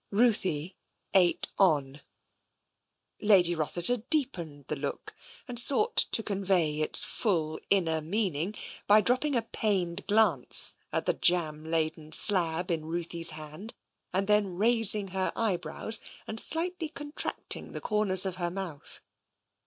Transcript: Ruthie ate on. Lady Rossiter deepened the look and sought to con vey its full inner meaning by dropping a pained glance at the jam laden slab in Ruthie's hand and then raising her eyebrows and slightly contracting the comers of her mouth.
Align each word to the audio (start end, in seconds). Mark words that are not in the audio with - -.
Ruthie 0.09 0.75
ate 1.13 1.45
on. 1.59 2.01
Lady 3.21 3.53
Rossiter 3.53 3.97
deepened 3.97 4.65
the 4.67 4.75
look 4.75 5.13
and 5.47 5.59
sought 5.59 5.95
to 5.97 6.23
con 6.23 6.43
vey 6.43 6.81
its 6.81 7.03
full 7.03 7.59
inner 7.69 8.01
meaning 8.01 8.55
by 8.87 9.01
dropping 9.01 9.35
a 9.35 9.43
pained 9.43 10.07
glance 10.07 10.75
at 10.91 11.05
the 11.05 11.13
jam 11.13 11.63
laden 11.63 12.13
slab 12.13 12.71
in 12.71 12.83
Ruthie's 12.85 13.29
hand 13.37 13.75
and 14.11 14.25
then 14.25 14.55
raising 14.57 15.09
her 15.09 15.31
eyebrows 15.35 16.01
and 16.25 16.39
slightly 16.39 16.89
contracting 16.89 17.73
the 17.73 17.79
comers 17.79 18.25
of 18.25 18.37
her 18.37 18.49
mouth. 18.49 19.01